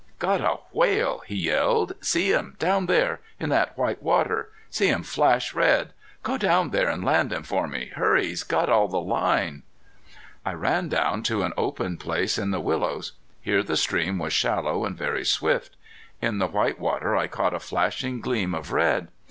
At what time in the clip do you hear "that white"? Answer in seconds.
3.49-4.01